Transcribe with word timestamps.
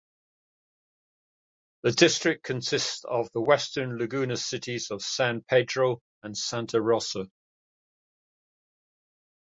The 1.83 1.91
district 1.91 2.43
consists 2.43 3.03
of 3.05 3.29
the 3.35 3.39
western 3.41 3.99
Laguna 3.99 4.35
cities 4.35 4.89
of 4.89 5.03
San 5.03 5.43
Pedro 5.43 6.01
and 6.23 6.35
Santa 6.35 6.81
Rosa. 6.81 7.29